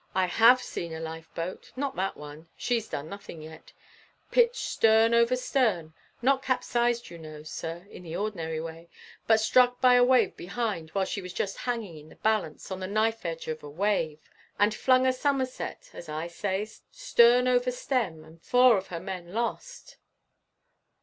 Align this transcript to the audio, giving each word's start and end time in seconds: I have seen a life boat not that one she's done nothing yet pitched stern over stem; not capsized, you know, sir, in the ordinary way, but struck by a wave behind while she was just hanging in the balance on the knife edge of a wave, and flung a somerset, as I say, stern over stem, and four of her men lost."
I 0.15 0.25
have 0.25 0.63
seen 0.63 0.93
a 0.93 0.99
life 0.99 1.29
boat 1.35 1.71
not 1.75 1.95
that 1.95 2.17
one 2.17 2.49
she's 2.57 2.87
done 2.89 3.07
nothing 3.07 3.43
yet 3.43 3.71
pitched 4.31 4.55
stern 4.65 5.13
over 5.13 5.35
stem; 5.35 5.93
not 6.23 6.41
capsized, 6.41 7.11
you 7.11 7.19
know, 7.19 7.43
sir, 7.43 7.85
in 7.87 8.01
the 8.01 8.15
ordinary 8.15 8.59
way, 8.59 8.89
but 9.27 9.39
struck 9.39 9.79
by 9.79 9.93
a 9.93 10.03
wave 10.03 10.35
behind 10.35 10.89
while 10.95 11.05
she 11.05 11.21
was 11.21 11.33
just 11.33 11.55
hanging 11.69 11.97
in 11.99 12.09
the 12.09 12.15
balance 12.15 12.71
on 12.71 12.79
the 12.79 12.87
knife 12.87 13.27
edge 13.27 13.47
of 13.47 13.61
a 13.61 13.69
wave, 13.69 14.19
and 14.57 14.73
flung 14.73 15.05
a 15.05 15.13
somerset, 15.13 15.91
as 15.93 16.09
I 16.09 16.25
say, 16.25 16.65
stern 16.89 17.47
over 17.47 17.69
stem, 17.69 18.23
and 18.25 18.41
four 18.41 18.77
of 18.77 18.87
her 18.87 18.99
men 18.99 19.33
lost." 19.35 19.97